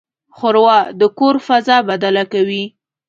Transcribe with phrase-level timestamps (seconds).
[0.37, 2.63] ښوروا د کور فضا بدله کوي.